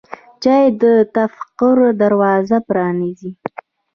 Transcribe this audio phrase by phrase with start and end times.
[0.43, 0.83] چای د
[1.15, 3.31] تفکر دروازه پرانیزي.